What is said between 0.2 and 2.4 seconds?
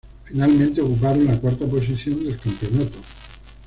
Finalmente ocuparon la cuarta posición del